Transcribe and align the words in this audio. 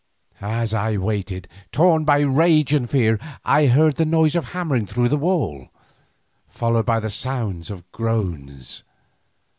As 0.41 0.73
I 0.73 0.97
waited, 0.97 1.47
torn 1.71 2.05
by 2.05 2.21
rage 2.21 2.73
and 2.73 2.89
fear, 2.89 3.19
I 3.45 3.67
heard 3.67 3.97
the 3.97 4.03
noise 4.05 4.33
of 4.35 4.45
hammering 4.45 4.87
through 4.87 5.09
the 5.09 5.15
wall, 5.15 5.69
followed 6.49 6.87
by 6.87 6.97
a 6.97 7.09
sound 7.11 7.69
of 7.69 7.83
groans. 7.91 8.83